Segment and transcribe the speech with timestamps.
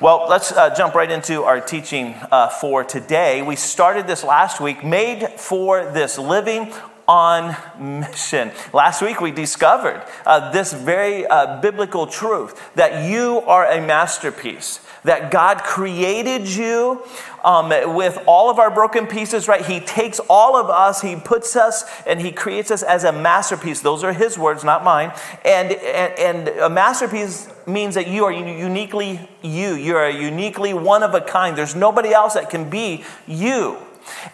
[0.00, 3.42] Well, let's uh, jump right into our teaching uh, for today.
[3.42, 6.72] We started this last week, made for this living
[7.10, 8.52] on mission.
[8.72, 14.78] Last week we discovered uh, this very uh, biblical truth that you are a masterpiece,
[15.02, 17.02] that God created you
[17.42, 19.66] um, with all of our broken pieces, right?
[19.66, 23.80] He takes all of us, He puts us, and He creates us as a masterpiece.
[23.80, 25.12] Those are His words, not mine.
[25.44, 29.74] And, and, and a masterpiece means that you are uniquely you.
[29.74, 31.58] You're uniquely one of a kind.
[31.58, 33.78] There's nobody else that can be you.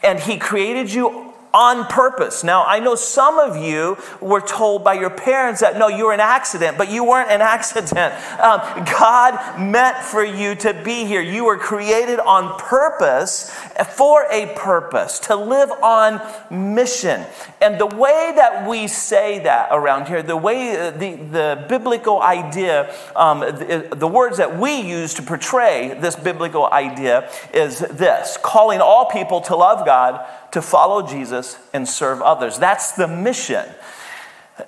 [0.03, 1.26] And He created you
[1.57, 2.45] on purpose.
[2.45, 6.13] Now, I know some of you were told by your parents that no, you were
[6.13, 8.13] an accident, but you weren't an accident.
[8.39, 11.23] Um, God meant for you to be here.
[11.23, 13.51] You were created on purpose
[13.95, 17.25] for a purpose, to live on mission.
[17.63, 22.21] And the way that we say that around here, the way, uh, the, the biblical
[22.21, 28.37] idea, um, the, the words that we use to portray this biblical idea is this
[28.43, 30.23] calling all people to love God
[30.57, 32.59] to follow Jesus and serve others.
[32.59, 33.67] That's the mission.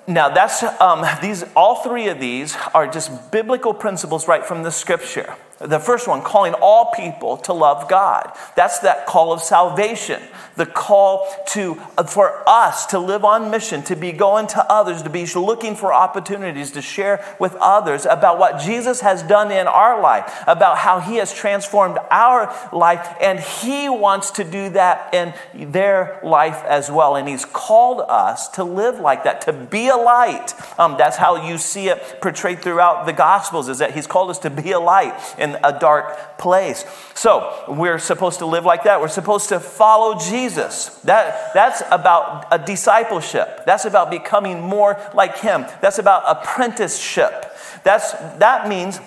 [0.05, 1.43] Now, that's um, these.
[1.55, 5.33] All three of these are just biblical principles right from the Scripture.
[5.59, 8.31] The first one, calling all people to love God.
[8.55, 10.21] That's that call of salvation.
[10.55, 11.75] The call to,
[12.07, 15.93] for us to live on mission, to be going to others, to be looking for
[15.93, 20.99] opportunities to share with others about what Jesus has done in our life, about how
[20.99, 25.33] he has transformed our life, and he wants to do that in
[25.71, 27.15] their life as well.
[27.15, 30.53] And he's called us to live like that, to be a light.
[30.79, 34.39] Um, that's how you see it portrayed throughout the Gospels, is that he's called us
[34.39, 35.13] to be a light
[35.49, 36.85] in a dark place.
[37.13, 39.01] So we're supposed to live like that.
[39.01, 40.89] We're supposed to follow Jesus.
[41.03, 43.65] That, that's about a discipleship.
[43.65, 45.65] That's about becoming more like him.
[45.81, 47.53] That's about apprenticeship.
[47.83, 48.99] That's, that means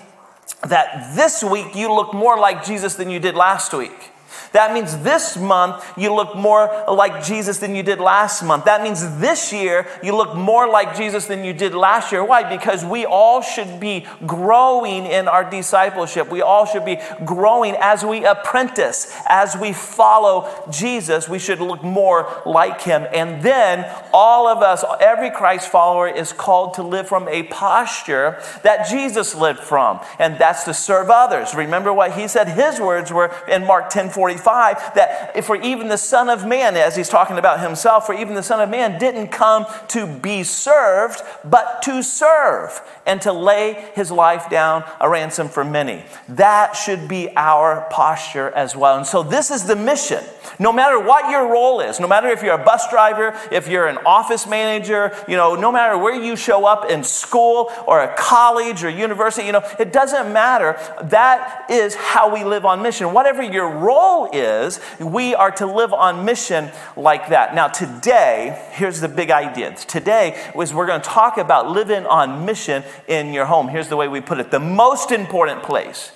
[0.67, 4.11] that this week you look more like Jesus than you did last week.
[4.53, 8.65] That means this month you look more like Jesus than you did last month.
[8.65, 12.23] That means this year you look more like Jesus than you did last year.
[12.23, 12.47] Why?
[12.47, 16.29] Because we all should be growing in our discipleship.
[16.29, 21.27] We all should be growing as we apprentice, as we follow Jesus.
[21.27, 23.07] We should look more like him.
[23.11, 28.39] And then all of us, every Christ follower, is called to live from a posture
[28.61, 31.55] that Jesus lived from, and that's to serve others.
[31.55, 32.47] Remember what he said?
[32.49, 36.75] His words were in Mark 10 45 5 that for even the Son of Man,
[36.75, 40.43] as he's talking about himself, for even the Son of Man didn't come to be
[40.43, 46.03] served, but to serve and to lay his life down a ransom for many.
[46.29, 48.97] That should be our posture as well.
[48.97, 50.23] And so this is the mission.
[50.59, 53.87] No matter what your role is, no matter if you're a bus driver, if you're
[53.87, 58.15] an office manager, you know, no matter where you show up in school or a
[58.15, 60.77] college or university, you know, it doesn't matter.
[61.03, 63.13] That is how we live on mission.
[63.13, 67.55] Whatever your role is, we are to live on mission like that.
[67.55, 69.75] Now, today, here's the big idea.
[69.75, 73.67] Today is we're going to talk about living on mission in your home.
[73.67, 74.51] Here's the way we put it.
[74.51, 76.11] The most important place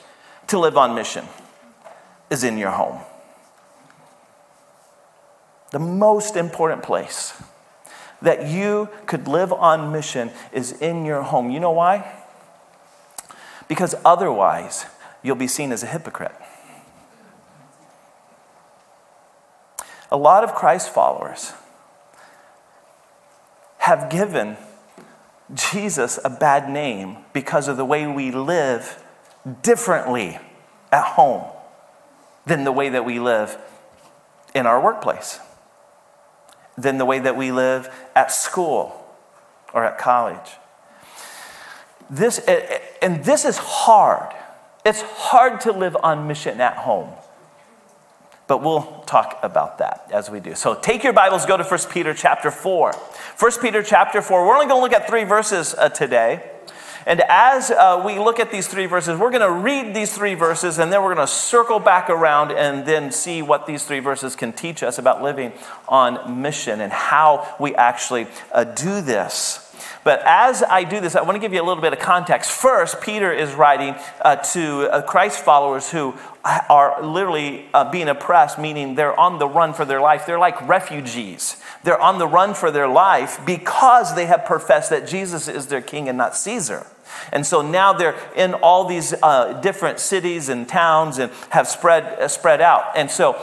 [0.47, 1.25] to live on mission
[2.29, 2.99] is in your home.
[5.71, 7.41] The most important place
[8.21, 11.51] that you could live on mission is in your home.
[11.51, 12.11] You know why?
[13.67, 14.85] Because otherwise,
[15.21, 16.35] you'll be seen as a hypocrite.
[20.11, 21.53] A lot of Christ followers
[23.79, 24.57] have given
[25.53, 29.03] Jesus a bad name because of the way we live
[29.61, 30.39] differently
[30.91, 31.45] at home
[32.45, 33.57] than the way that we live
[34.53, 35.39] in our workplace
[36.77, 39.03] than the way that we live at school
[39.73, 40.51] or at college.
[42.09, 42.39] This,
[43.01, 44.33] and this is hard.
[44.85, 47.09] It's hard to live on mission at home.
[48.47, 50.55] But we'll talk about that as we do.
[50.55, 52.93] So take your Bibles, go to 1 Peter chapter 4.
[52.93, 54.47] 1 Peter chapter 4.
[54.47, 56.51] We're only going to look at three verses uh, today.
[57.05, 60.33] And as uh, we look at these three verses, we're going to read these three
[60.33, 63.99] verses and then we're going to circle back around and then see what these three
[63.99, 65.53] verses can teach us about living
[65.87, 69.66] on mission and how we actually uh, do this.
[70.03, 72.51] But as I do this, I want to give you a little bit of context.
[72.51, 76.13] First, Peter is writing uh, to uh, Christ followers who
[76.43, 80.25] are literally uh, being oppressed, meaning they're on the run for their life.
[80.25, 81.57] They're like refugees.
[81.83, 85.81] They're on the run for their life because they have professed that Jesus is their
[85.81, 86.85] king and not Caesar.
[87.31, 92.03] And so now they're in all these uh, different cities and towns and have spread,
[92.03, 92.95] uh, spread out.
[92.95, 93.33] And so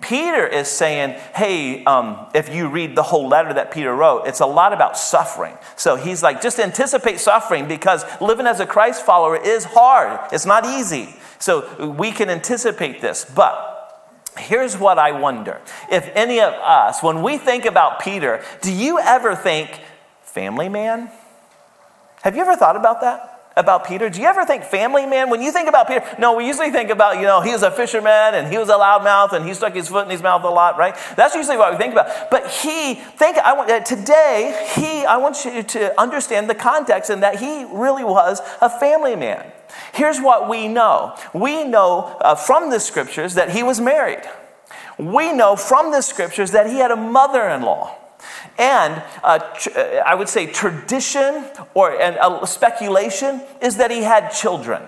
[0.00, 4.40] Peter is saying, hey, um, if you read the whole letter that Peter wrote, it's
[4.40, 5.56] a lot about suffering.
[5.76, 10.46] So he's like, just anticipate suffering because living as a Christ follower is hard, it's
[10.46, 11.14] not easy.
[11.38, 13.24] So we can anticipate this.
[13.24, 13.78] But
[14.36, 15.60] here's what I wonder
[15.90, 19.80] if any of us, when we think about Peter, do you ever think
[20.22, 21.10] family man?
[22.22, 23.38] Have you ever thought about that?
[23.58, 24.08] about Peter?
[24.08, 25.30] Do you ever think family man?
[25.30, 27.70] When you think about Peter, no, we usually think about, you know, he was a
[27.70, 30.48] fisherman and he was a loudmouth and he stuck his foot in his mouth a
[30.48, 30.96] lot, right?
[31.16, 32.30] That's usually what we think about.
[32.30, 37.10] But he, think, I want, uh, today, he, I want you to understand the context
[37.10, 39.44] and that he really was a family man.
[39.92, 44.22] Here's what we know we know uh, from the scriptures that he was married.
[44.98, 47.96] We know from the scriptures that he had a mother in law.
[48.58, 51.44] And uh, tr- uh, I would say tradition
[51.74, 54.82] or and, uh, speculation is that he had children.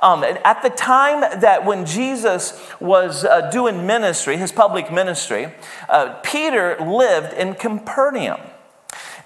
[0.00, 5.52] Um, at the time that when Jesus was uh, doing ministry, his public ministry,
[5.88, 8.40] uh, Peter lived in Capernaum.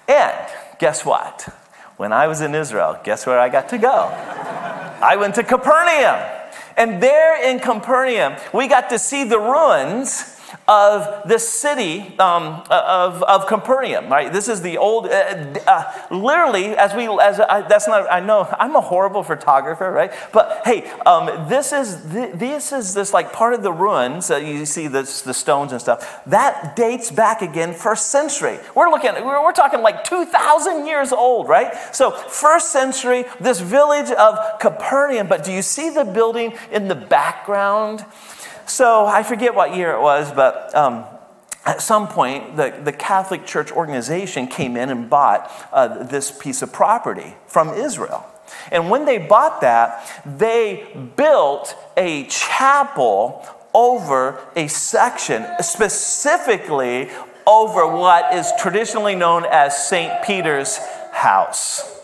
[0.09, 0.35] And
[0.79, 1.55] guess what?
[1.99, 4.09] When I was in Israel, guess where I got to go?
[5.03, 6.25] I went to Capernaum.
[6.79, 10.36] And there in Capernaum, we got to see the ruins
[10.69, 14.33] of the city um, of, of Capernaum, right?
[14.33, 18.49] This is the old, uh, uh, literally, as we, as I, that's not, I know
[18.59, 20.13] I'm a horrible photographer, right?
[20.33, 24.67] But hey, um, this is, this is this like part of the ruins, uh, you
[24.67, 28.59] see this, the stones and stuff, that dates back again first century.
[28.75, 31.73] We're looking, we're, we're talking like 2,000 years old, right?
[31.95, 36.95] So first century, this village of Capernaum, but do you see the building in the
[36.95, 38.05] background?
[38.67, 41.05] So I forget what year it was, but um,
[41.65, 46.63] at some point, the, the Catholic Church organization came in and bought uh, this piece
[46.63, 48.27] of property from Israel.
[48.71, 57.11] And when they bought that, they built a chapel over a section, specifically
[57.47, 60.25] over what is traditionally known as St.
[60.25, 60.79] Peter's
[61.13, 61.96] house.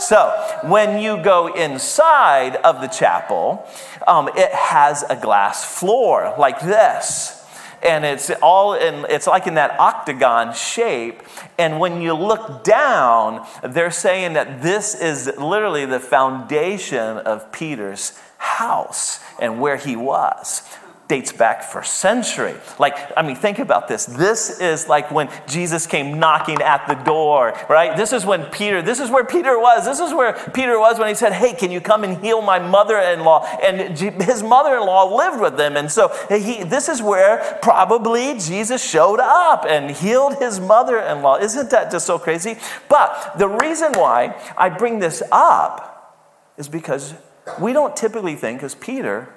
[0.00, 0.30] So,
[0.64, 3.68] when you go inside of the chapel,
[4.06, 7.36] um, it has a glass floor like this.
[7.82, 11.22] And it's all in it's like in that octagon shape.
[11.58, 18.18] And when you look down they're saying that this is literally the foundation of peter's
[18.38, 20.62] house and where he was
[21.10, 22.54] dates back for century.
[22.78, 24.06] Like, I mean, think about this.
[24.06, 27.96] This is like when Jesus came knocking at the door, right?
[27.96, 29.84] This is when Peter, this is where Peter was.
[29.84, 32.60] This is where Peter was when he said, Hey, can you come and heal my
[32.60, 33.44] mother in law?
[33.60, 35.76] And his mother in law lived with them.
[35.76, 41.22] And so he, this is where probably Jesus showed up and healed his mother in
[41.22, 41.38] law.
[41.38, 42.56] Isn't that just so crazy?
[42.88, 47.14] But the reason why I bring this up is because
[47.60, 49.34] we don't typically think, as Peter,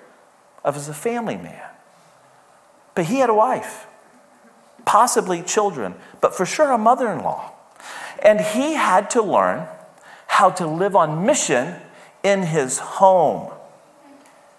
[0.63, 1.63] of as a family man.
[2.95, 3.87] But he had a wife,
[4.85, 7.51] possibly children, but for sure a mother in law.
[8.21, 9.67] And he had to learn
[10.27, 11.75] how to live on mission
[12.23, 13.51] in his home.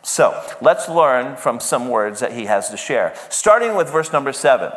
[0.02, 4.32] So let's learn from some words that he has to share, starting with verse number
[4.32, 4.70] seven.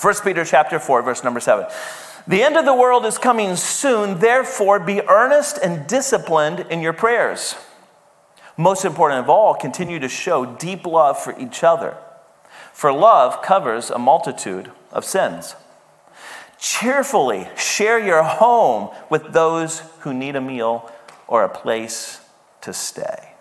[0.00, 1.66] 1 Peter chapter 4, verse number 7.
[2.28, 6.92] The end of the world is coming soon, therefore be earnest and disciplined in your
[6.92, 7.56] prayers.
[8.60, 11.96] Most important of all, continue to show deep love for each other,
[12.74, 15.54] for love covers a multitude of sins.
[16.58, 20.92] Cheerfully share your home with those who need a meal
[21.26, 22.20] or a place
[22.60, 23.32] to stay.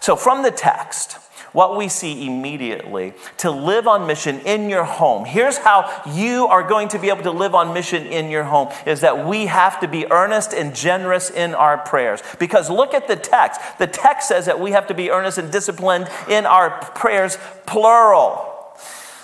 [0.00, 1.16] So, from the text,
[1.56, 5.24] what we see immediately to live on mission in your home.
[5.24, 8.68] Here's how you are going to be able to live on mission in your home
[8.84, 12.20] is that we have to be earnest and generous in our prayers.
[12.38, 13.58] Because look at the text.
[13.78, 18.52] The text says that we have to be earnest and disciplined in our prayers, plural.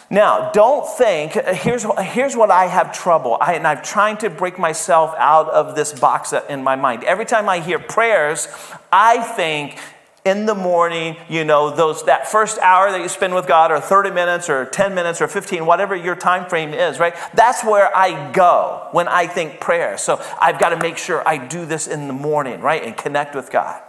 [0.08, 3.36] Now, don't think, uh, here's, here's what I have trouble.
[3.42, 7.04] I, and I'm trying to break myself out of this box in my mind.
[7.04, 8.48] Every time I hear prayers,
[8.90, 9.78] I think
[10.24, 13.80] in the morning, you know, those that first hour that you spend with God or
[13.80, 17.14] 30 minutes or 10 minutes or 15, whatever your time frame is, right?
[17.34, 19.98] That's where I go when I think prayer.
[19.98, 22.82] So I've got to make sure I do this in the morning, right?
[22.84, 23.82] And connect with God.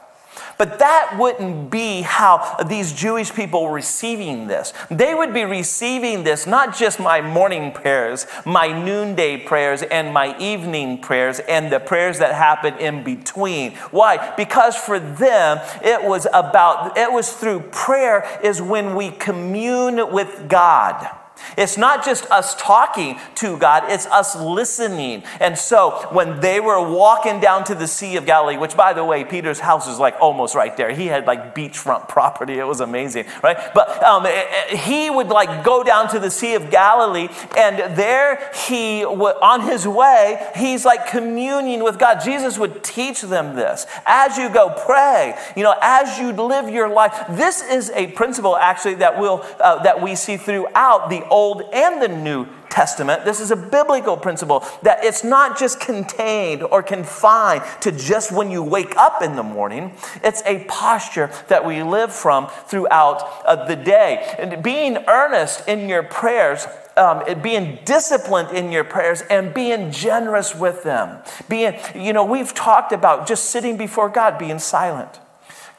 [0.63, 4.71] But that wouldn't be how these Jewish people were receiving this.
[4.89, 10.37] They would be receiving this, not just my morning prayers, my noonday prayers, and my
[10.37, 13.73] evening prayers, and the prayers that happen in between.
[13.91, 14.33] Why?
[14.37, 20.47] Because for them, it was about, it was through prayer, is when we commune with
[20.47, 21.09] God.
[21.57, 25.23] It's not just us talking to God, it's us listening.
[25.39, 29.03] And so when they were walking down to the Sea of Galilee, which by the
[29.03, 30.91] way, Peter's house is like almost right there.
[30.91, 32.59] He had like beachfront property.
[32.59, 33.57] It was amazing, right?
[33.73, 37.95] But um, eh, eh, he would like go down to the Sea of Galilee, and
[37.95, 42.21] there he, on his way, he's like communing with God.
[42.23, 43.85] Jesus would teach them this.
[44.05, 45.37] As you go, pray.
[45.55, 47.25] You know, as you live your life.
[47.29, 51.99] This is a principle actually that will uh, that we see throughout the Old and
[51.99, 53.25] the New Testament.
[53.25, 58.51] This is a biblical principle that it's not just contained or confined to just when
[58.51, 59.95] you wake up in the morning.
[60.23, 64.35] It's a posture that we live from throughout uh, the day.
[64.37, 70.53] And being earnest in your prayers um, being disciplined in your prayers and being generous
[70.53, 71.23] with them.
[71.49, 75.19] Being, you know, we've talked about just sitting before God, being silent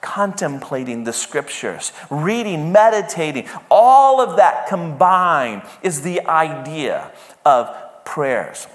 [0.04, 7.10] contemplating the scriptures, reading, meditating, all of that combined is the idea
[7.46, 8.66] of prayers.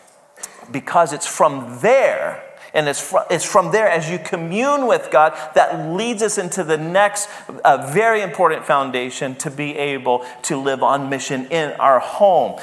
[0.71, 2.43] Because it's from there,
[2.73, 6.63] and it's from, it's from there as you commune with God that leads us into
[6.63, 7.29] the next
[7.63, 12.59] uh, very important foundation to be able to live on mission in our home.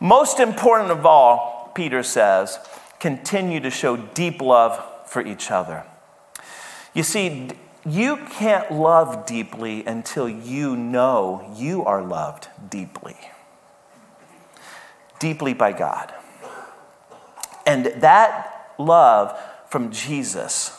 [0.00, 2.58] Most important of all, Peter says,
[2.98, 5.84] continue to show deep love for each other.
[6.94, 7.50] You see,
[7.88, 13.16] you can't love deeply until you know you are loved deeply.
[15.18, 16.12] Deeply by God.
[17.66, 20.78] And that love from Jesus,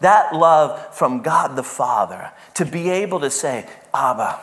[0.00, 4.40] that love from God the Father, to be able to say, Abba,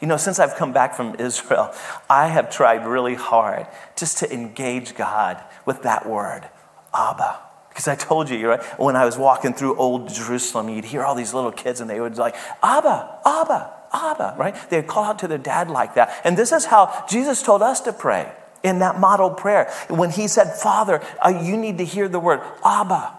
[0.00, 1.72] you know, since I've come back from Israel,
[2.08, 6.48] I have tried really hard just to engage God with that word,
[6.94, 7.47] Abba.
[7.78, 11.14] Because I told you, right, when I was walking through old Jerusalem, you'd hear all
[11.14, 14.68] these little kids and they would like, Abba, Abba, Abba, right?
[14.68, 16.20] They'd call out to their dad like that.
[16.24, 18.32] And this is how Jesus told us to pray
[18.64, 19.70] in that model prayer.
[19.88, 23.14] When he said, Father, uh, you need to hear the word Abba.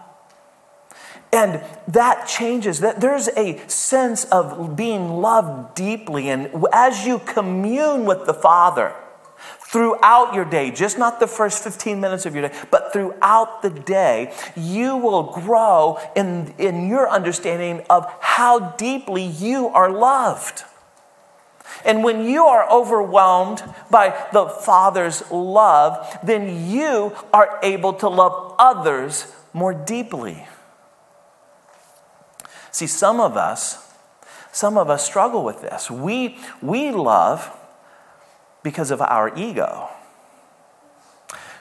[1.32, 2.80] And that changes.
[2.80, 6.28] That there's a sense of being loved deeply.
[6.28, 8.92] And as you commune with the Father,
[9.70, 13.70] throughout your day, just not the first 15 minutes of your day, but throughout the
[13.70, 20.64] day, you will grow in, in your understanding of how deeply you are loved.
[21.84, 23.62] And when you are overwhelmed
[23.92, 30.48] by the Father's love, then you are able to love others more deeply.
[32.72, 33.88] See, some of us,
[34.50, 35.88] some of us struggle with this.
[35.88, 37.56] We, we love
[38.62, 39.88] because of our ego.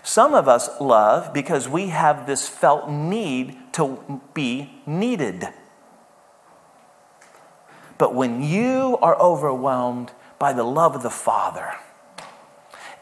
[0.04, 5.50] Some of us love because we have this felt need to be needed.
[7.98, 11.74] But when you are overwhelmed by the love of the Father,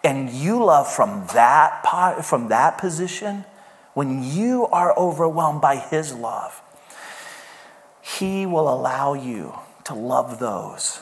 [0.04, 1.86] and you love from that,
[2.24, 3.46] from that position,
[3.94, 6.62] when you are overwhelmed by His love,
[8.02, 11.02] He will allow you to love those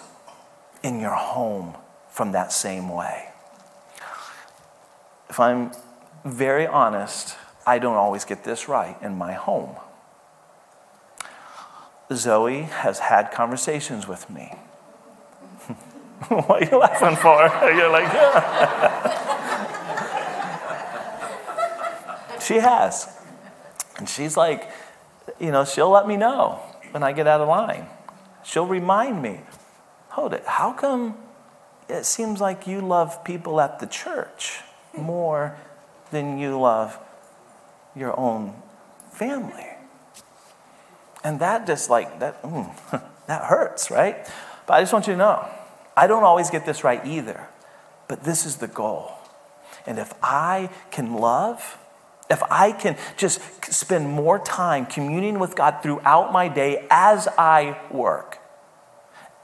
[0.84, 1.76] in your home
[2.16, 3.28] from that same way.
[5.30, 5.72] If I'm
[6.24, 7.36] very honest,
[7.68, 9.76] I don't always get this right in my home.
[12.14, 14.54] Zoe has had conversations with me.
[16.30, 17.36] what are you laughing for?
[17.76, 19.20] You're like, yeah.
[22.40, 23.14] she has.
[23.98, 24.70] And she's like,
[25.38, 27.88] you know, she'll let me know when I get out of line.
[28.46, 29.42] She'll remind me,
[30.12, 31.18] hold it, how come
[31.88, 34.62] it seems like you love people at the church
[34.98, 35.58] more
[36.12, 36.98] than you love
[37.96, 38.54] your own
[39.12, 39.68] family.
[41.24, 42.74] And that just like, that, mm,
[43.28, 44.18] that hurts, right?
[44.68, 45.48] But I just want you to know,
[45.98, 47.48] I don't always get this right either,
[48.08, 49.12] but this is the goal.
[49.86, 51.78] And if I can love,
[52.30, 53.40] if I can just
[53.72, 58.40] spend more time communing with God throughout my day as I work,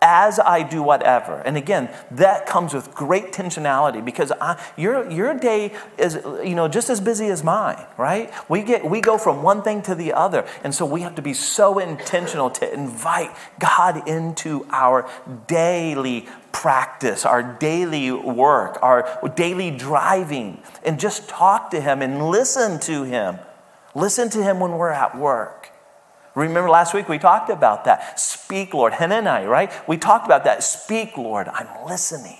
[0.02, 1.42] as I do whatever.
[1.42, 6.68] And again, that comes with great tensionality because I, your, your day is you know
[6.68, 8.34] just as busy as mine, right?
[8.50, 11.22] We get we go from one thing to the other, and so we have to
[11.22, 15.10] be so intentional to invite God into our
[15.48, 22.80] daily practice, our daily work, our daily driving, and just talk to Him and listen
[22.82, 23.38] to Him.
[23.94, 25.71] Listen to Him when we're at work.
[26.36, 28.20] Remember last week we talked about that.
[28.20, 28.94] Speak, Lord.
[28.94, 29.72] Hannah and I, right?
[29.88, 30.64] We talked about that.
[30.64, 31.48] Speak, Lord.
[31.48, 32.38] I'm listening.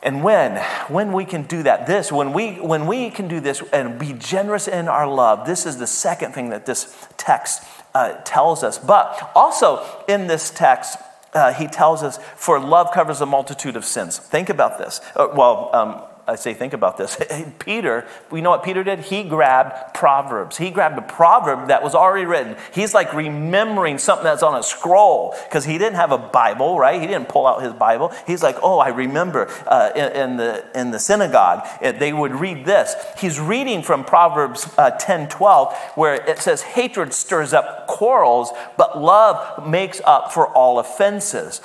[0.00, 0.56] And when,
[0.88, 4.12] when we can do that, this, when we, when we can do this and be
[4.12, 7.64] generous in our love, this is the second thing that this text
[7.94, 8.78] uh, tells us.
[8.78, 10.98] But also in this text,
[11.34, 14.18] uh, he tells us, For love covers a multitude of sins.
[14.18, 15.00] Think about this.
[15.16, 17.18] Uh, well, um, I say, think about this.
[17.58, 19.00] Peter, we know what Peter did?
[19.00, 20.58] He grabbed Proverbs.
[20.58, 22.56] He grabbed a proverb that was already written.
[22.74, 27.00] He's like remembering something that's on a scroll because he didn't have a Bible, right?
[27.00, 28.12] He didn't pull out his Bible.
[28.26, 32.66] He's like, oh, I remember uh, in, in, the, in the synagogue, they would read
[32.66, 32.94] this.
[33.18, 39.00] He's reading from Proverbs uh, 10 12, where it says, hatred stirs up quarrels, but
[39.00, 41.62] love makes up for all offenses.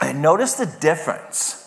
[0.00, 1.57] And notice the difference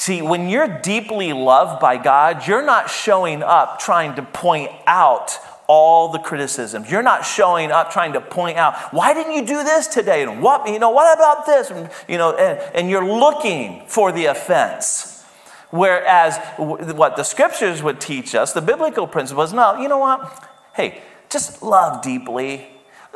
[0.00, 5.38] See, when you're deeply loved by God, you're not showing up trying to point out
[5.66, 6.90] all the criticisms.
[6.90, 10.22] You're not showing up trying to point out, why didn't you do this today?
[10.22, 11.68] And what, you know, what about this?
[11.68, 15.22] And, you know, and, and you're looking for the offense.
[15.68, 20.48] Whereas what the scriptures would teach us, the biblical principle is no, you know what?
[20.72, 22.66] Hey, just love deeply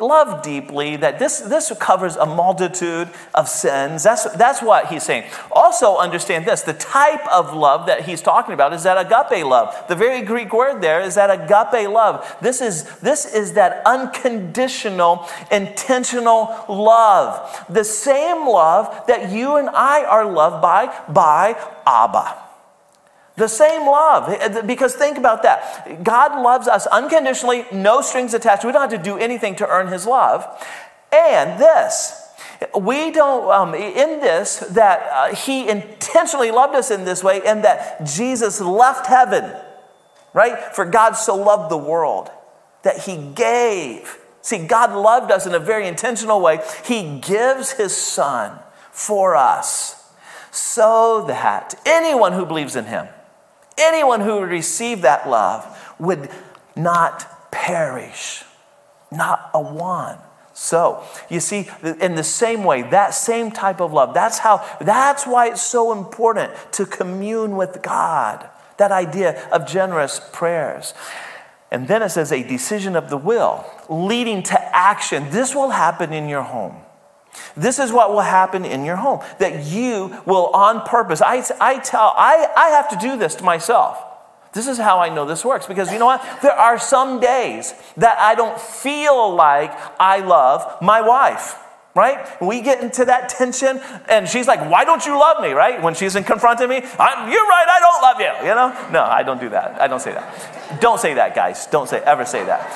[0.01, 4.03] love deeply, that this, this covers a multitude of sins.
[4.03, 5.31] That's, that's what he's saying.
[5.53, 9.87] Also, understand this the type of love that he's talking about is that agape love.
[9.89, 12.37] The very Greek word there is that agape love.
[12.41, 17.65] This is, this is that unconditional, intentional love.
[17.69, 22.44] The same love that you and I are loved by, by Abba.
[23.37, 24.67] The same love.
[24.67, 26.05] Because think about that.
[26.05, 28.65] God loves us unconditionally, no strings attached.
[28.65, 30.47] We don't have to do anything to earn his love.
[31.13, 32.29] And this,
[32.79, 37.65] we don't, um, in this, that uh, he intentionally loved us in this way, and
[37.65, 39.53] that Jesus left heaven,
[40.33, 40.75] right?
[40.75, 42.31] For God so loved the world
[42.83, 44.19] that he gave.
[44.43, 46.61] See, God loved us in a very intentional way.
[46.85, 48.59] He gives his son
[48.91, 50.13] for us
[50.51, 53.09] so that anyone who believes in him,
[53.77, 55.67] Anyone who would receive that love
[55.99, 56.31] would
[56.77, 58.45] not perish,
[59.11, 60.19] not a one.
[60.53, 61.69] So, you see,
[62.01, 65.91] in the same way, that same type of love, that's how, that's why it's so
[65.91, 68.49] important to commune with God.
[68.77, 70.95] That idea of generous prayers.
[71.73, 75.29] And then it says a decision of the will leading to action.
[75.31, 76.84] This will happen in your home.
[77.57, 81.79] This is what will happen in your home that you will, on purpose, I, I
[81.79, 84.03] tell, I, I have to do this to myself.
[84.53, 86.23] This is how I know this works because you know what?
[86.41, 91.57] There are some days that I don't feel like I love my wife
[91.95, 92.27] right?
[92.43, 95.81] We get into that tension, and she's like, Why don't you love me, right?
[95.81, 98.91] When she's in confronting me, You're right, I don't love you, you know?
[98.91, 99.81] No, I don't do that.
[99.81, 100.81] I don't say that.
[100.81, 101.67] Don't say that, guys.
[101.67, 102.67] Don't say, ever say that.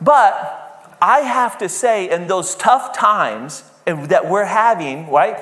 [0.00, 0.67] But
[1.00, 5.38] I have to say, in those tough times eh, that we're having, right,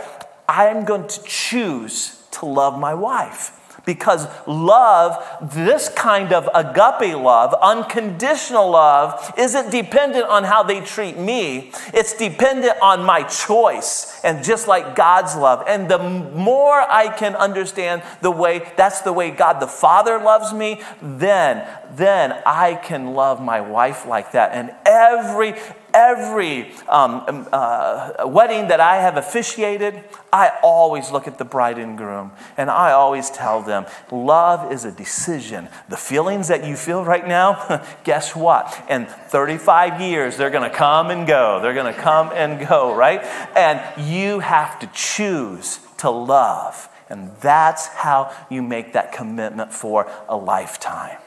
[0.48, 3.52] I'm going to choose to love my wife
[3.86, 11.16] because love, this kind of agape love, unconditional love, isn't dependent on how they treat
[11.16, 11.72] me.
[11.94, 14.20] It's dependent on my choice.
[14.24, 15.64] And just like God's love.
[15.66, 20.52] And the more I can understand the way, that's the way God the Father loves
[20.52, 24.52] me, then, then I can love my wife like that.
[24.52, 25.54] And every,
[25.96, 31.78] every um, um, uh, wedding that I have officiated, I always look at the bride
[31.78, 35.68] and groom and I always tell them love is a decision.
[35.88, 38.84] The feelings that you feel right now, guess what?
[38.90, 41.60] In 35 years, they're going to come and go.
[41.62, 43.24] They're going to come and go, right?
[43.56, 46.90] And you have to choose to love.
[47.08, 51.18] And that's how you make that commitment for a lifetime.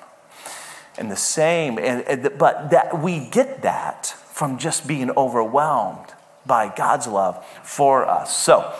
[0.97, 6.13] And the same, and, but that we get that from just being overwhelmed
[6.45, 8.33] by God's love for us.
[8.33, 8.73] So,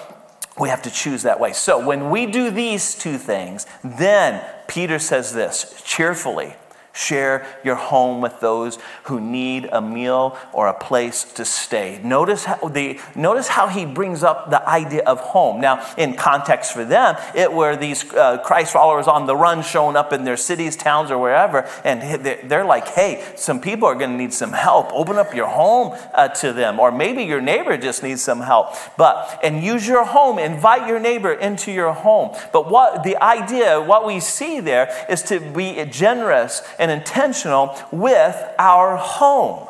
[0.58, 1.52] we have to choose that way.
[1.52, 6.56] So, when we do these two things, then Peter says this cheerfully
[7.00, 12.02] Share your home with those who need a meal or a place to stay.
[12.04, 15.62] Notice how, the, notice how he brings up the idea of home.
[15.62, 19.96] Now, in context for them, it were these uh, Christ followers on the run showing
[19.96, 22.02] up in their cities, towns, or wherever, and
[22.50, 24.92] they're like, hey, some people are going to need some help.
[24.92, 26.82] Open up your home uh, to them.
[26.82, 28.76] Or maybe your neighbor just needs some help.
[28.98, 32.36] But, and use your home, invite your neighbor into your home.
[32.52, 37.76] But what the idea, what we see there is to be generous and and intentional
[37.92, 39.68] with our home.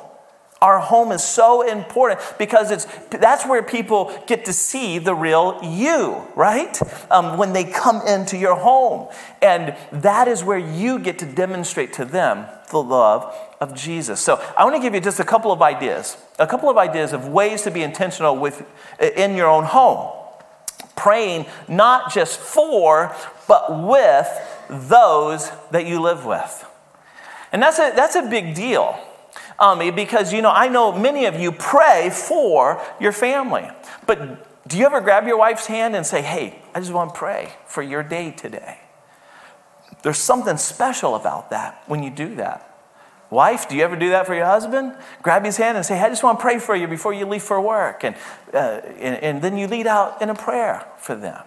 [0.62, 5.58] Our home is so important because it's that's where people get to see the real
[5.64, 6.78] you, right?
[7.10, 9.08] Um, when they come into your home,
[9.42, 14.20] and that is where you get to demonstrate to them the love of Jesus.
[14.20, 17.14] So I want to give you just a couple of ideas, a couple of ideas
[17.14, 18.66] of ways to be intentional with
[19.00, 20.12] in your own home,
[20.98, 23.16] praying not just for
[23.48, 24.28] but with
[24.70, 26.66] those that you live with.
[27.52, 29.00] And that's a, that's a big deal.
[29.60, 33.70] Um, because, you know, I know many of you pray for your family.
[34.06, 37.18] But do you ever grab your wife's hand and say, hey, I just want to
[37.18, 38.80] pray for your day today?
[40.02, 42.66] There's something special about that when you do that.
[43.30, 44.96] Wife, do you ever do that for your husband?
[45.22, 47.44] Grab his hand and say, I just want to pray for you before you leave
[47.44, 48.04] for work.
[48.04, 48.16] And,
[48.54, 51.44] uh, and, and then you lead out in a prayer for them.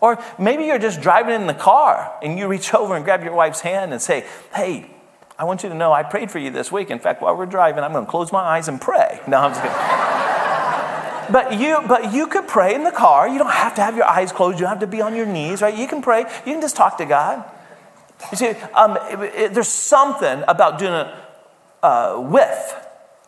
[0.00, 3.34] Or maybe you're just driving in the car and you reach over and grab your
[3.34, 4.90] wife's hand and say, Hey,
[5.36, 6.90] I want you to know I prayed for you this week.
[6.90, 9.20] In fact, while we're driving, I'm going to close my eyes and pray.
[9.26, 9.76] No, I'm just kidding.
[11.32, 13.28] but you, but you could pray in the car.
[13.28, 14.58] You don't have to have your eyes closed.
[14.58, 15.76] You don't have to be on your knees, right?
[15.76, 16.20] You can pray.
[16.20, 17.44] You can just talk to God.
[18.30, 21.08] You see, um, it, it, there's something about doing it
[21.82, 22.86] uh, with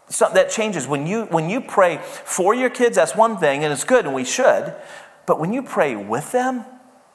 [0.09, 0.87] something that changes.
[0.87, 4.15] When you, when you pray for your kids, that's one thing, and it's good, and
[4.15, 4.73] we should.
[5.27, 6.65] But when you pray with them,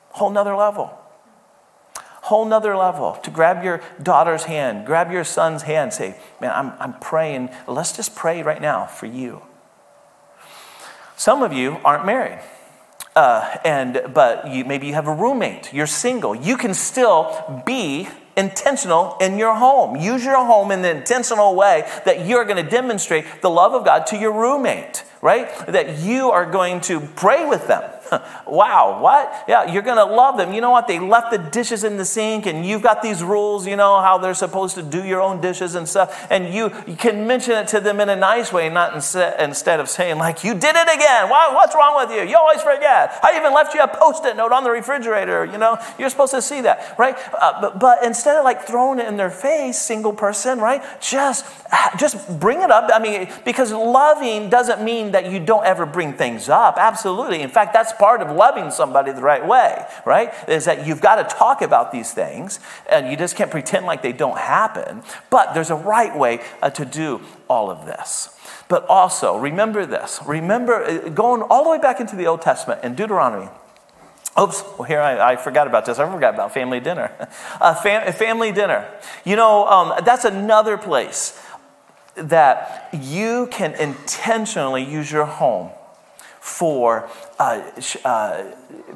[0.10, 0.98] whole nother level
[2.32, 6.72] whole nother level to grab your daughter's hand, grab your son's hand, say, Man, I'm,
[6.80, 7.50] I'm praying.
[7.68, 9.42] Let's just pray right now for you.
[11.18, 12.40] Some of you aren't married.
[13.18, 18.08] Uh, and but you, maybe you have a roommate you're single you can still be
[18.38, 22.72] intentional in your home use your home in the intentional way that you're going to
[22.72, 27.46] demonstrate the love of god to your roommate right that you are going to pray
[27.46, 27.84] with them
[28.48, 29.46] wow, what?
[29.48, 30.54] Yeah, you're going to love them.
[30.54, 30.88] You know what?
[30.88, 34.18] They left the dishes in the sink, and you've got these rules, you know, how
[34.18, 36.28] they're supposed to do your own dishes and stuff.
[36.30, 39.80] And you, you can mention it to them in a nice way, not instead, instead
[39.80, 41.30] of saying, like, you did it again.
[41.30, 42.28] What, what's wrong with you?
[42.28, 43.20] You always forget.
[43.24, 46.34] I even left you a post it note on the refrigerator, you know, you're supposed
[46.34, 47.18] to see that, right?
[47.40, 50.84] Uh, but, but instead of like throwing it in their face, single person, right?
[51.02, 51.46] Just,
[51.98, 52.90] just bring it up.
[52.94, 56.76] I mean, because loving doesn't mean that you don't ever bring things up.
[56.78, 57.42] Absolutely.
[57.42, 60.34] In fact, that's part of loving somebody the right way, right?
[60.50, 62.60] Is that you've got to talk about these things
[62.90, 65.04] and you just can't pretend like they don't happen.
[65.30, 68.36] But there's a right way uh, to do all of this.
[68.68, 70.20] But also, remember this.
[70.26, 73.50] Remember, uh, going all the way back into the Old Testament in Deuteronomy.
[74.42, 76.00] Oops, well, here I, I forgot about this.
[76.00, 77.12] I forgot about family dinner.
[77.62, 78.90] uh, fam- family dinner.
[79.24, 81.40] You know, um, that's another place
[82.16, 85.70] that you can intentionally use your home
[86.42, 87.08] for
[87.40, 87.62] uh,
[88.04, 88.44] uh,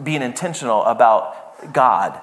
[0.03, 2.19] being intentional about God.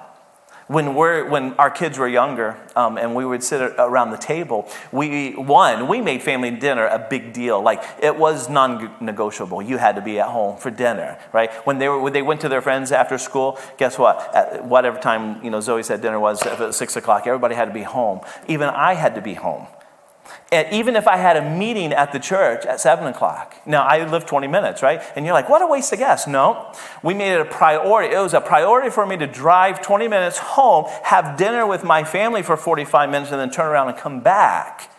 [0.67, 4.69] When, we're, when our kids were younger um, and we would sit around the table,
[4.91, 7.61] we, one, we made family dinner a big deal.
[7.61, 9.61] Like it was non negotiable.
[9.61, 11.51] You had to be at home for dinner, right?
[11.65, 14.35] When they, were, when they went to their friends after school, guess what?
[14.35, 17.55] At whatever time you know, Zoe said dinner was, if it was six o'clock, everybody
[17.55, 18.21] had to be home.
[18.47, 19.67] Even I had to be home.
[20.51, 24.05] And even if I had a meeting at the church at 7 o'clock, now I
[24.05, 25.01] live 20 minutes, right?
[25.15, 26.27] And you're like, what a waste of gas.
[26.27, 28.15] No, we made it a priority.
[28.15, 32.03] It was a priority for me to drive 20 minutes home, have dinner with my
[32.03, 34.92] family for 45 minutes, and then turn around and come back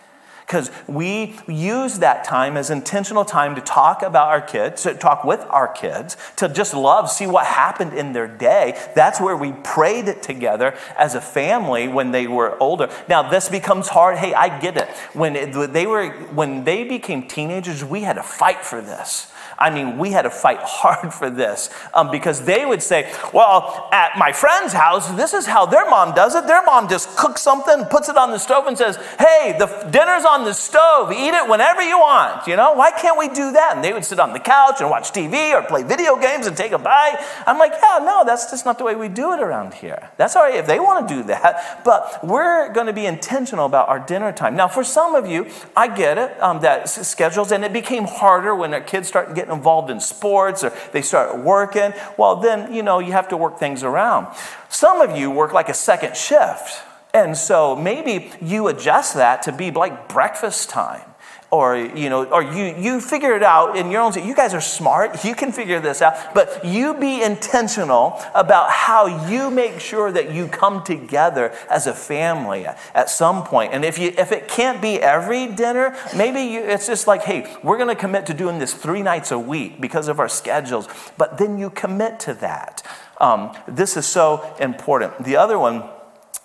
[0.47, 5.25] because we use that time as intentional time to talk about our kids, to talk
[5.25, 8.79] with our kids, to just love, see what happened in their day.
[8.95, 12.91] That's where we prayed together as a family when they were older.
[13.09, 14.19] Now this becomes hard.
[14.19, 14.89] Hey, I get it.
[15.15, 19.33] When they were when they became teenagers, we had to fight for this.
[19.59, 23.89] I mean, we had to fight hard for this um, because they would say, Well,
[23.93, 26.47] at my friend's house, this is how their mom does it.
[26.47, 30.25] Their mom just cooks something, puts it on the stove, and says, Hey, the dinner's
[30.25, 31.13] on the stove.
[31.13, 32.47] Eat it whenever you want.
[32.47, 33.73] You know, why can't we do that?
[33.77, 36.57] And they would sit on the couch and watch TV or play video games and
[36.57, 37.25] take a bite.
[37.47, 40.11] I'm like, Yeah, no, that's just not the way we do it around here.
[40.17, 41.83] That's all right if they want to do that.
[41.85, 44.57] But we're going to be intentional about our dinner time.
[44.57, 48.55] Now, for some of you, I get it, um, that schedules, and it became harder
[48.55, 52.83] when our kids start getting involved in sports or they start working, well, then, you
[52.83, 54.27] know, you have to work things around.
[54.69, 56.83] Some of you work like a second shift.
[57.15, 61.14] And so maybe you adjust that to be like breakfast time
[61.55, 64.61] or you know or you you figure it out in your own you guys are
[64.61, 70.11] smart you can figure this out but you be intentional about how you make sure
[70.11, 73.73] that you come together as a family at some point.
[73.73, 77.57] And if you if it can't be every dinner maybe you, it's just like hey
[77.63, 80.89] we're going to commit to doing this three nights a week because of our schedules
[81.17, 82.83] but then you commit to that.
[83.21, 85.25] Um, this is so important.
[85.25, 85.85] The other one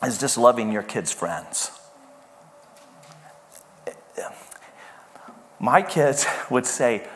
[0.03, 1.78] is just loving your kids friends
[5.59, 7.07] my kids would say,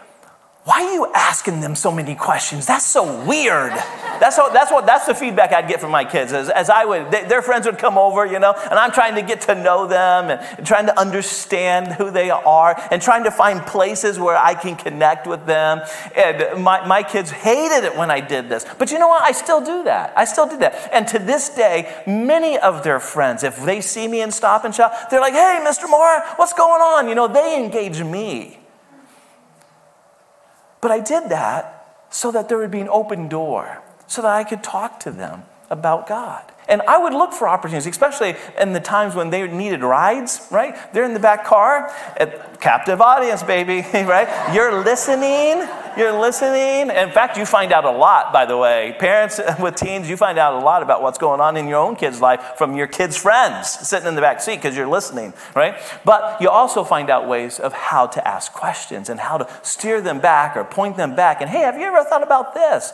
[0.66, 2.66] why are you asking them so many questions?
[2.66, 3.74] That's so weird.
[4.22, 6.32] That's, how, that's, what, that's the feedback I'd get from my kids.
[6.32, 9.16] As, as I would, they, their friends would come over, you know, and I'm trying
[9.16, 13.32] to get to know them and, trying to understand who they are and trying to
[13.32, 15.82] find places where I can connect with them.
[16.16, 18.66] And my, my kids hated it when I did this.
[18.80, 19.22] But you know what?
[19.22, 20.14] I still do that.
[20.16, 20.92] I still do that.
[20.94, 24.74] And to this day, many of their friends, if they see me in Stop and
[24.74, 25.90] Shop, they're like, hey, Mr.
[25.90, 27.10] Moore, what's going on?
[27.10, 28.60] You know, they engage me.
[30.84, 34.44] But I did that so that there would be an open door, so that I
[34.44, 36.44] could talk to them about God.
[36.68, 40.76] And I would look for opportunities, especially in the times when they needed rides, right?
[40.94, 41.90] They're in the back car,
[42.60, 44.54] captive audience, baby, right?
[44.54, 45.66] You're listening,
[45.98, 46.96] you're listening.
[46.96, 48.96] In fact, you find out a lot, by the way.
[49.00, 51.96] Parents with teens, you find out a lot about what's going on in your own
[51.96, 55.76] kid's life from your kid's friends sitting in the back seat because you're listening, right?
[56.06, 60.02] But you also find out ways of how to ask questions and how to steer
[60.02, 61.42] them back or point them back.
[61.42, 62.94] And hey, have you ever thought about this?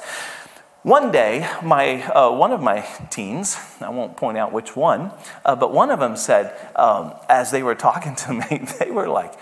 [0.83, 5.11] One day, my, uh, one of my teens, I won't point out which one,
[5.43, 9.09] uh, but one of them said, um, as they were talking to me, they were
[9.09, 9.33] like,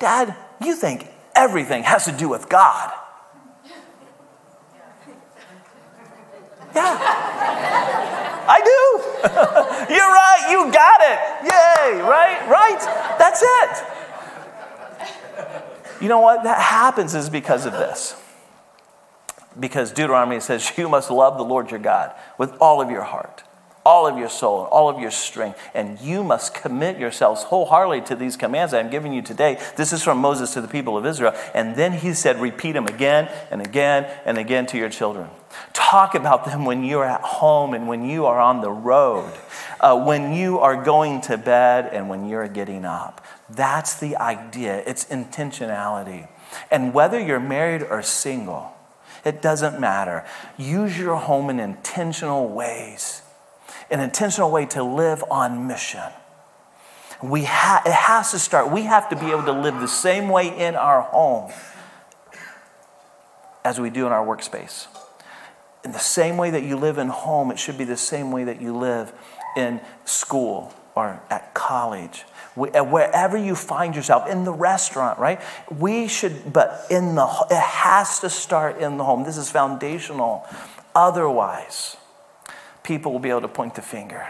[0.00, 2.92] Dad, you think everything has to do with God.
[6.76, 8.80] Yeah, I do.
[9.94, 11.18] You're right, you got it.
[11.44, 12.46] Yay, right?
[12.48, 12.80] Right?
[13.18, 13.84] That's it.
[16.02, 16.44] You know what?
[16.44, 18.14] That happens is because of this
[19.58, 23.42] because Deuteronomy says you must love the Lord your God with all of your heart,
[23.86, 25.60] all of your soul, and all of your strength.
[25.72, 29.62] And you must commit yourselves wholeheartedly to these commands I'm giving you today.
[29.76, 31.34] This is from Moses to the people of Israel.
[31.54, 35.28] And then he said, repeat them again and again and again to your children.
[35.72, 39.32] Talk about them when you're at home and when you are on the road,
[39.80, 43.24] uh, when you are going to bed and when you're getting up.
[43.48, 44.82] That's the idea.
[44.84, 46.28] It's intentionality.
[46.72, 48.72] And whether you're married or single,
[49.24, 50.24] it doesn't matter.
[50.58, 53.22] Use your home in intentional ways,
[53.90, 56.02] an intentional way to live on mission.
[57.22, 58.70] We ha- it has to start.
[58.70, 61.52] We have to be able to live the same way in our home
[63.64, 64.86] as we do in our workspace.
[65.84, 68.44] In the same way that you live in home, it should be the same way
[68.44, 69.12] that you live
[69.56, 72.22] in school or at college
[72.56, 78.18] wherever you find yourself in the restaurant right we should but in the it has
[78.20, 80.44] to start in the home this is foundational
[80.94, 81.98] otherwise
[82.86, 84.26] people will be able to point the finger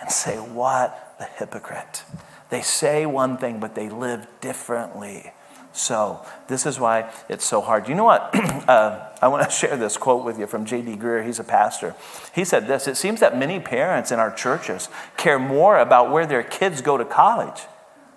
[0.00, 2.04] and say what a hypocrite
[2.50, 5.32] they say one thing but they live differently
[5.78, 7.88] so, this is why it's so hard.
[7.88, 8.34] You know what?
[8.68, 10.96] uh, I want to share this quote with you from J.D.
[10.96, 11.24] Greear.
[11.24, 11.94] He's a pastor.
[12.34, 16.26] He said this It seems that many parents in our churches care more about where
[16.26, 17.62] their kids go to college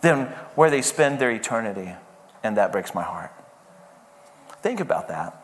[0.02, 1.94] than where they spend their eternity.
[2.44, 3.32] And that breaks my heart.
[4.62, 5.41] Think about that.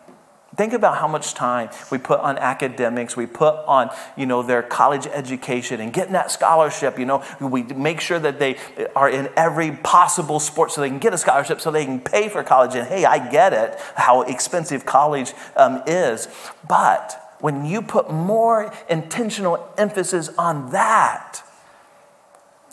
[0.57, 4.63] Think about how much time we put on academics, we put on, you know, their
[4.63, 6.97] college education and getting that scholarship.
[6.97, 8.57] You know, we make sure that they
[8.95, 12.27] are in every possible sport so they can get a scholarship so they can pay
[12.27, 12.73] for college.
[12.73, 16.27] And hey, I get it, how expensive college um, is.
[16.67, 21.43] But when you put more intentional emphasis on that,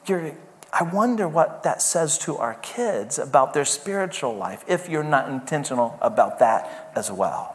[0.07, 0.35] you're,
[0.73, 5.29] I wonder what that says to our kids about their spiritual life if you're not
[5.29, 7.54] intentional about that as well.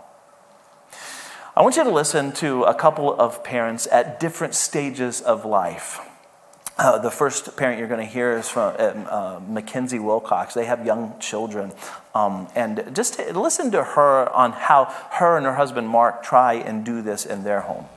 [1.59, 5.99] I want you to listen to a couple of parents at different stages of life.
[6.77, 10.53] Uh, the first parent you're going to hear is from um, uh, Mackenzie Wilcox.
[10.53, 11.73] They have young children.
[12.15, 16.85] Um, and just listen to her on how her and her husband Mark try and
[16.85, 17.87] do this in their home.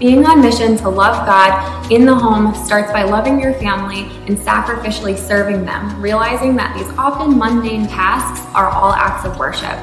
[0.00, 4.38] Being on mission to love God in the home starts by loving your family and
[4.38, 9.78] sacrificially serving them, realizing that these often mundane tasks are all acts of worship.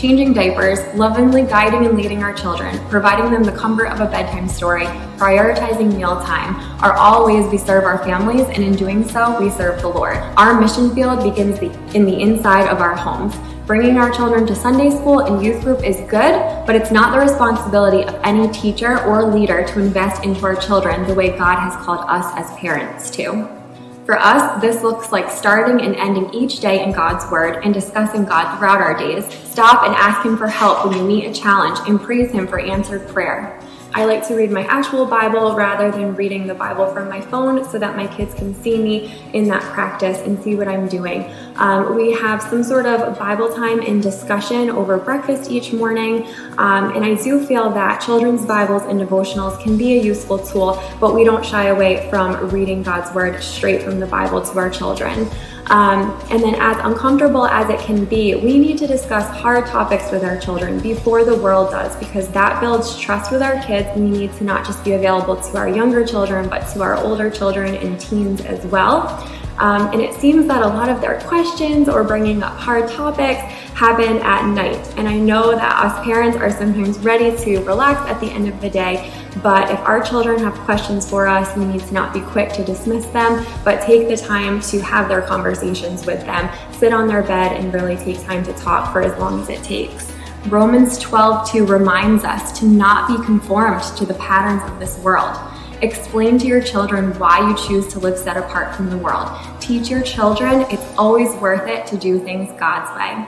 [0.00, 4.48] Changing diapers, lovingly guiding and leading our children, providing them the comfort of a bedtime
[4.48, 4.86] story,
[5.18, 9.82] prioritizing mealtime are all ways we serve our families, and in doing so, we serve
[9.82, 10.16] the Lord.
[10.38, 11.58] Our mission field begins
[11.94, 13.36] in the inside of our homes.
[13.66, 17.20] Bringing our children to Sunday school and youth group is good, but it's not the
[17.20, 21.76] responsibility of any teacher or leader to invest into our children the way God has
[21.84, 23.59] called us as parents to.
[24.04, 28.24] For us, this looks like starting and ending each day in God's Word and discussing
[28.24, 29.32] God throughout our days.
[29.44, 32.58] Stop and ask Him for help when you meet a challenge and praise Him for
[32.58, 33.60] answered prayer.
[33.92, 37.68] I like to read my actual Bible rather than reading the Bible from my phone
[37.68, 41.28] so that my kids can see me in that practice and see what I'm doing.
[41.56, 46.24] Um, we have some sort of Bible time and discussion over breakfast each morning.
[46.56, 50.80] Um, and I do feel that children's Bibles and devotionals can be a useful tool,
[51.00, 54.70] but we don't shy away from reading God's Word straight from the Bible to our
[54.70, 55.28] children.
[55.70, 60.10] Um, and then, as uncomfortable as it can be, we need to discuss hard topics
[60.10, 63.88] with our children before the world does because that builds trust with our kids.
[63.96, 67.30] We need to not just be available to our younger children, but to our older
[67.30, 69.24] children and teens as well.
[69.58, 73.40] Um, and it seems that a lot of their questions or bringing up hard topics
[73.74, 74.94] happen at night.
[74.96, 78.60] And I know that us parents are sometimes ready to relax at the end of
[78.60, 82.20] the day, but if our children have questions for us, we need to not be
[82.20, 86.92] quick to dismiss them, but take the time to have their conversations with them, sit
[86.92, 90.12] on their bed, and really take time to talk for as long as it takes.
[90.46, 95.36] Romans 12:2 reminds us to not be conformed to the patterns of this world.
[95.82, 99.30] Explain to your children why you choose to live set apart from the world.
[99.60, 103.26] Teach your children it's always worth it to do things God's way.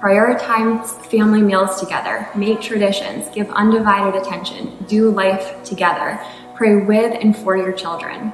[0.00, 6.20] Prioritize family meals together, make traditions, give undivided attention, do life together,
[6.56, 8.32] pray with and for your children.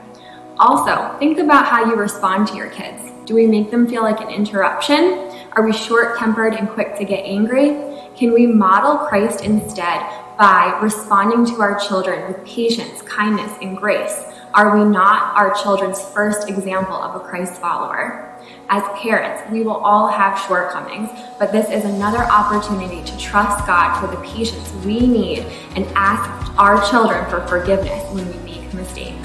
[0.59, 3.13] Also, think about how you respond to your kids.
[3.27, 5.31] Do we make them feel like an interruption?
[5.53, 7.77] Are we short tempered and quick to get angry?
[8.17, 10.01] Can we model Christ instead
[10.41, 14.25] by responding to our children with patience, kindness, and grace?
[14.55, 18.35] Are we not our children's first example of a Christ follower?
[18.71, 24.01] As parents, we will all have shortcomings, but this is another opportunity to trust God
[24.01, 25.41] for the patience we need
[25.77, 29.20] and ask our children for forgiveness when we make mistakes.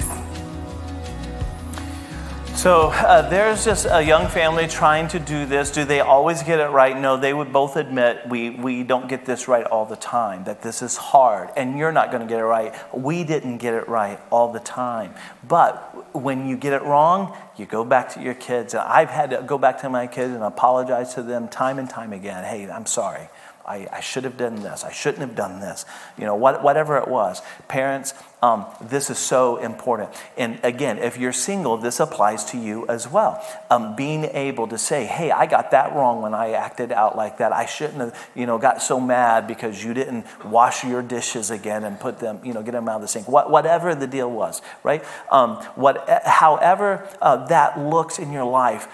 [2.56, 5.70] So uh, there's just a young family trying to do this.
[5.70, 6.98] Do they always get it right?
[6.98, 10.62] No, they would both admit we, we don't get this right all the time, that
[10.62, 12.74] this is hard, and you're not going to get it right.
[12.94, 15.14] We didn't get it right all the time.
[15.46, 18.74] But when you get it wrong, you go back to your kids.
[18.74, 22.14] I've had to go back to my kids and apologize to them time and time
[22.14, 22.42] again.
[22.42, 23.28] Hey, I'm sorry.
[23.66, 24.84] I, I, should have done this.
[24.84, 25.84] I shouldn't have done this.
[26.16, 27.42] You know, what, whatever it was.
[27.66, 30.10] Parents, um, this is so important.
[30.36, 33.44] And again, if you're single, this applies to you as well.
[33.70, 37.38] Um, being able to say, hey, I got that wrong when I acted out like
[37.38, 37.52] that.
[37.52, 41.82] I shouldn't have, you know, got so mad because you didn't wash your dishes again
[41.82, 43.26] and put them, you know, get them out of the sink.
[43.26, 45.04] What, whatever the deal was, right?
[45.30, 48.86] Um, what, however uh, that looks in your life,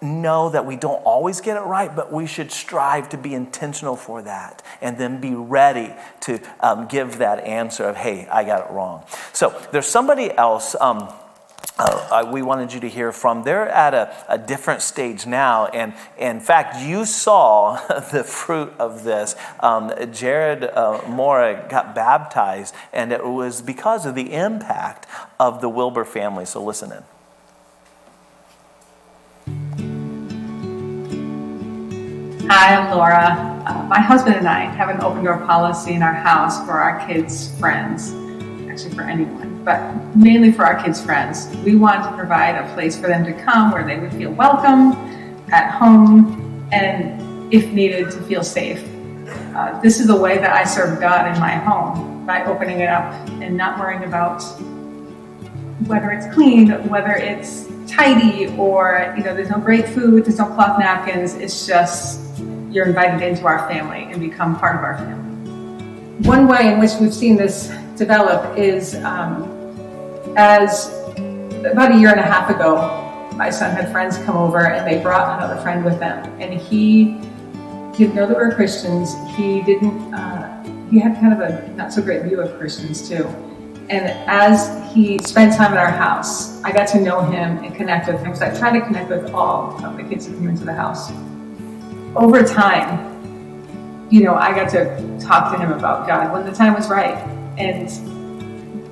[0.00, 3.96] know that we don't always get it right, but we should strive to be intentional
[3.96, 8.68] for that and then be ready to um, give that answer of, hey, I got
[8.68, 9.04] it wrong.
[9.32, 10.76] So there's somebody else.
[10.80, 11.12] Um,
[11.78, 13.44] uh, we wanted you to hear from.
[13.44, 17.76] They're at a, a, different stage now, and, and, in fact, you saw
[18.12, 19.36] the fruit of this.
[19.60, 25.06] Um, Jared uh, Mora got baptized, and it was because of the impact
[25.38, 26.46] of the Wilbur family.
[26.46, 27.04] So listen in.
[32.50, 33.62] Hi, I'm Laura.
[33.66, 37.06] Uh, my husband and I have an open door policy in our house for our
[37.06, 38.14] kids' friends,
[38.70, 41.54] actually for anyone, but mainly for our kids' friends.
[41.62, 44.92] We want to provide a place for them to come where they would feel welcome,
[45.52, 48.82] at home, and if needed, to feel safe.
[49.54, 52.88] Uh, this is the way that I serve God in my home by opening it
[52.88, 54.40] up and not worrying about
[55.86, 60.46] whether it's clean, whether it's tidy, or you know, there's no great food, there's no
[60.46, 61.34] cloth napkins.
[61.34, 62.27] It's just
[62.70, 65.24] you're invited into our family and become part of our family.
[66.26, 69.44] One way in which we've seen this develop is um,
[70.36, 70.92] as
[71.64, 75.02] about a year and a half ago, my son had friends come over and they
[75.02, 77.20] brought another friend with them, and he
[77.96, 79.14] didn't know that we were Christians.
[79.36, 80.14] He didn't.
[80.14, 80.54] Uh,
[80.90, 83.26] he had kind of a not so great view of Christians too.
[83.90, 88.06] And as he spent time at our house, I got to know him and connect
[88.06, 90.64] with him because I try to connect with all of the kids who come into
[90.64, 91.10] the house
[92.18, 96.74] over time, you know, I got to talk to him about God when the time
[96.74, 97.16] was right.
[97.58, 97.88] And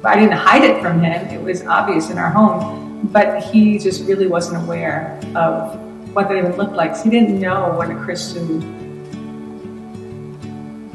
[0.05, 4.07] I didn't hide it from him, it was obvious in our home, but he just
[4.07, 5.75] really wasn't aware of
[6.15, 6.95] what that even looked like.
[6.95, 8.61] So he didn't know what a Christian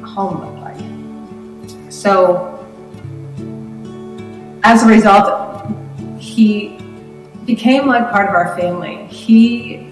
[0.04, 1.92] home looked like.
[1.92, 2.48] So,
[4.64, 5.70] as a result,
[6.18, 6.78] he
[7.46, 9.08] became like part of our family.
[9.08, 9.91] He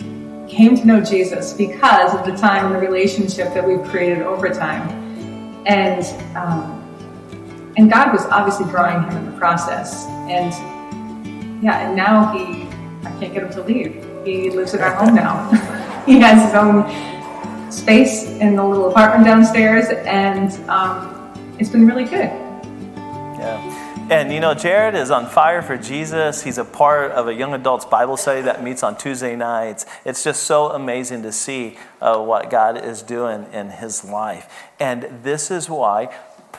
[0.60, 4.50] came to know Jesus because of the time and the relationship that we've created over
[4.50, 4.84] time.
[5.66, 6.04] And
[6.36, 6.76] um,
[7.78, 10.06] and God was obviously drawing him in the process.
[10.28, 10.52] And
[11.64, 12.64] yeah, and now he
[13.08, 14.06] I can't get him to leave.
[14.26, 15.50] He lives at our home now.
[16.06, 22.04] he has his own space in the little apartment downstairs, and um, it's been really
[22.04, 22.32] good.
[23.40, 23.89] Yeah.
[24.12, 26.42] And you know, Jared is on fire for Jesus.
[26.42, 29.86] He's a part of a young adults Bible study that meets on Tuesday nights.
[30.04, 34.52] It's just so amazing to see uh, what God is doing in his life.
[34.80, 36.12] And this is why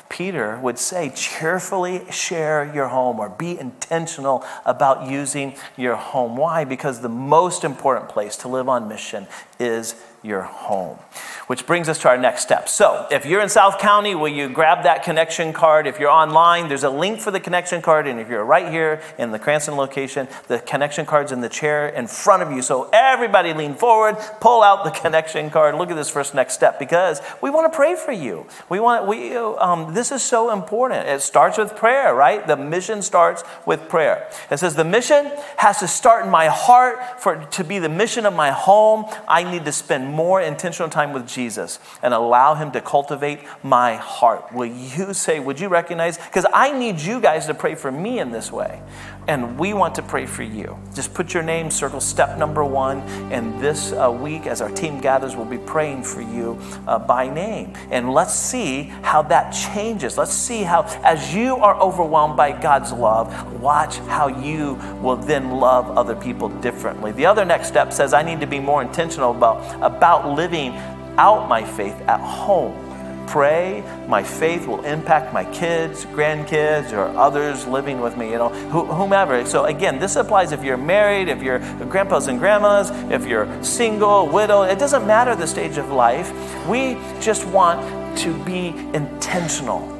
[0.08, 6.36] Peter would say, cheerfully share your home or be intentional about using your home.
[6.36, 6.64] Why?
[6.64, 9.26] Because the most important place to live on mission
[9.58, 10.98] is your home.
[11.46, 12.68] Which brings us to our next step.
[12.68, 15.86] So, if you're in South County, will you grab that connection card?
[15.86, 18.06] If you're online, there's a link for the connection card.
[18.06, 21.88] And if you're right here in the Cranston location, the connection card's in the chair
[21.88, 22.62] in front of you.
[22.62, 25.74] So, everybody lean forward, pull out the connection card.
[25.74, 28.46] Look at this first next step because we want to pray for you.
[28.68, 31.08] We want, we, um, this is so important.
[31.08, 32.46] It starts with prayer, right?
[32.46, 34.28] The mission starts with prayer.
[34.50, 38.26] It says, The mission has to start in my heart for to be the mission
[38.26, 39.06] of my home.
[39.26, 43.96] I need to spend more intentional time with Jesus and allow Him to cultivate my
[43.96, 44.52] heart.
[44.52, 46.18] Will you say, would you recognize?
[46.18, 48.82] Because I need you guys to pray for me in this way.
[49.30, 50.76] And we want to pray for you.
[50.92, 52.98] Just put your name, circle step number one.
[53.30, 56.58] And this uh, week, as our team gathers, we'll be praying for you
[56.88, 57.72] uh, by name.
[57.92, 60.18] And let's see how that changes.
[60.18, 65.52] Let's see how, as you are overwhelmed by God's love, watch how you will then
[65.52, 67.12] love other people differently.
[67.12, 70.72] The other next step says, I need to be more intentional about, about living
[71.18, 72.89] out my faith at home
[73.30, 78.48] pray, my faith will impact my kids, grandkids, or others living with me, you know,
[78.48, 79.46] whomever.
[79.46, 84.26] So again, this applies if you're married, if you're grandpas and grandmas, if you're single,
[84.26, 86.32] widow, it doesn't matter the stage of life.
[86.66, 89.96] We just want to be intentional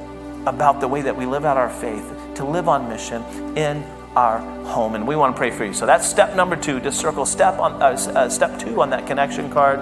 [0.47, 3.23] about the way that we live out our faith, to live on mission
[3.57, 3.85] in
[4.17, 4.95] our home.
[4.95, 5.73] And we want to pray for you.
[5.73, 6.81] So that's step number two.
[6.81, 9.81] Just circle step on uh, uh, step two on that connection card,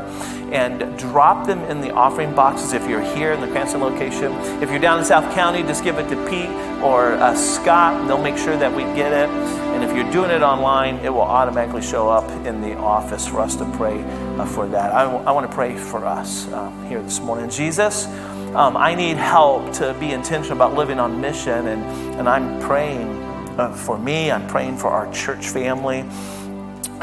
[0.53, 4.33] and drop them in the offering boxes if you're here in the Cranston location.
[4.62, 6.51] If you're down in South County, just give it to Pete
[6.83, 8.07] or uh, Scott.
[8.07, 9.29] They'll make sure that we get it.
[9.74, 13.41] And if you're doing it online, it will automatically show up in the office for
[13.41, 14.93] us to pray uh, for that.
[14.93, 17.49] I, w- I want to pray for us um, here this morning.
[17.49, 18.07] Jesus.
[18.55, 21.83] Um, I need help to be intentional about living on mission, and,
[22.18, 23.17] and I'm praying
[23.59, 26.04] uh, for me, I'm praying for our church family.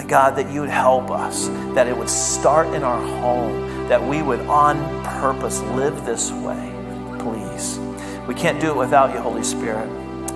[0.08, 4.22] God, that you would help us, that it would start in our home, that we
[4.22, 6.72] would on purpose live this way,
[7.18, 7.80] please.
[8.28, 9.90] We can't do it without you, Holy Spirit.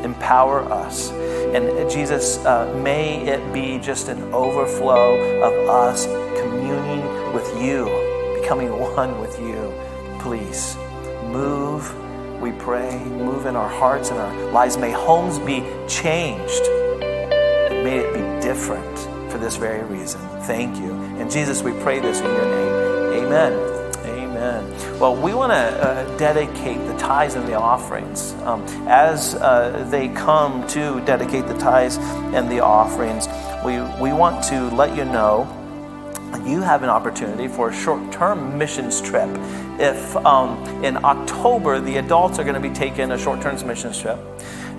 [0.04, 1.12] Empower us.
[1.12, 6.06] And Jesus, uh, may it be just an overflow of us
[6.40, 7.86] communing with you,
[8.42, 9.74] becoming one with you.
[10.20, 10.76] Please
[11.26, 11.94] move
[12.40, 14.78] we pray, move in our hearts and our lives.
[14.78, 16.64] May homes be changed.
[17.84, 18.98] May it be different
[19.32, 20.22] for this very reason.
[20.44, 20.94] Thank you.
[21.20, 23.26] And Jesus, we pray this in your name.
[23.26, 23.54] Amen.
[24.06, 25.00] Amen.
[25.00, 28.34] Well, we want to uh, dedicate the tithes and the offerings.
[28.44, 33.28] Um, as uh, they come to dedicate the tithes and the offerings,
[33.66, 35.56] we, we want to let you know
[36.46, 39.30] you have an opportunity for a short term missions trip.
[39.80, 44.00] If um, in October the adults are going to be taking a short term missions
[44.00, 44.20] trip,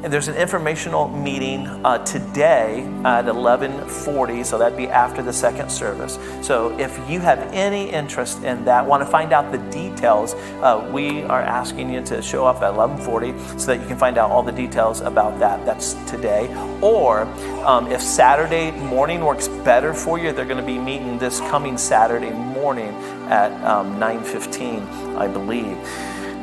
[0.03, 5.71] and there's an informational meeting uh, today at 11:40, so that'd be after the second
[5.71, 6.19] service.
[6.43, 10.89] So if you have any interest in that, want to find out the details, uh,
[10.93, 14.31] we are asking you to show up at 11:40 so that you can find out
[14.31, 15.65] all the details about that.
[15.67, 16.49] That's today.
[16.81, 17.23] Or
[17.65, 21.77] um, if Saturday morning works better for you, they're going to be meeting this coming
[21.77, 22.95] Saturday morning
[23.29, 25.77] at um, 9:15, I believe.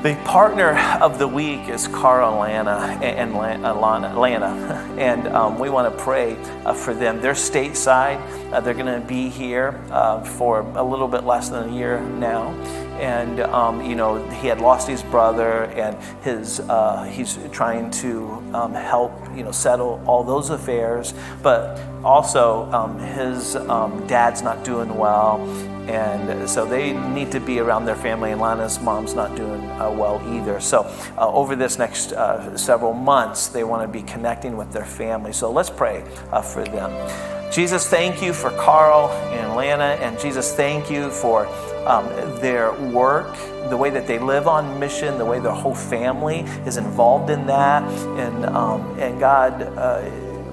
[0.08, 0.70] The partner
[1.02, 6.74] of the week is Carl Lana and Lana, and um, we want to pray uh,
[6.74, 7.20] for them.
[7.20, 8.22] They're stateside.
[8.54, 12.00] Uh, they're going to be here uh, for a little bit less than a year
[12.00, 12.52] now,
[13.02, 18.30] and um, you know he had lost his brother, and his uh, he's trying to
[18.54, 24.64] um, help you know settle all those affairs, but also um, his um, dad's not
[24.64, 25.46] doing well
[25.88, 28.32] and so they need to be around their family.
[28.32, 30.60] And Lana's mom's not doing uh, well either.
[30.60, 30.82] So
[31.18, 35.34] uh, over this next uh, several months, they want to be connecting with their family.
[35.34, 36.92] So let's pray uh, for them.
[37.52, 41.48] Jesus, thank you for Carl and Lana, and Jesus, thank you for
[41.88, 42.06] um,
[42.42, 43.34] their work,
[43.70, 47.48] the way that they live on mission, the way their whole family is involved in
[47.48, 47.84] that,
[48.20, 50.02] and um, and God uh,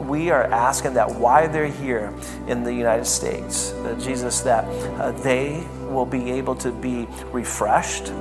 [0.08, 2.12] we are asking that why they're here
[2.46, 4.64] in the United States, Jesus, that
[5.00, 8.12] uh, they will be able to be refreshed,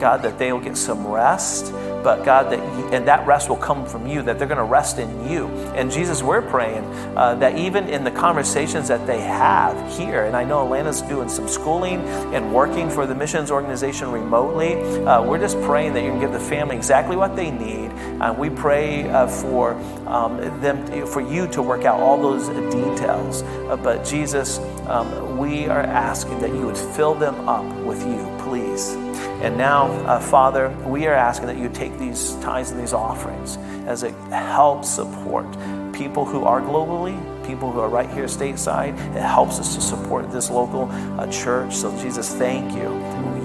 [0.00, 1.72] God, that they will get some rest,
[2.02, 4.64] but God, that you, and that rest will come from you, that they're going to
[4.64, 5.48] rest in you.
[5.74, 6.84] And Jesus, we're praying
[7.16, 11.28] uh, that even in the conversations that they have here, and I know Alana's doing
[11.28, 12.00] some schooling
[12.34, 16.32] and working for the missions organization remotely, uh, we're just praying that you can give
[16.32, 17.90] the family exactly what they need.
[18.20, 19.74] And we pray uh, for
[20.06, 23.42] um, them, for you to work out all those details.
[23.42, 28.36] Uh, but Jesus, um, we are asking that you would fill them up with you,
[28.38, 28.96] please.
[29.40, 33.56] And now, uh, Father, we are asking that you take these tithes and these offerings
[33.86, 35.46] as it helps support
[35.94, 37.16] people who are globally,
[37.46, 38.92] people who are right here stateside.
[39.14, 41.74] It helps us to support this local uh, church.
[41.74, 42.90] So, Jesus, thank you.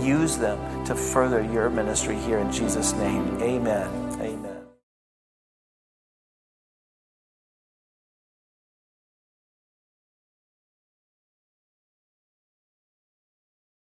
[0.04, 3.42] Use them to further your ministry here in Jesus' name.
[3.42, 4.06] Amen.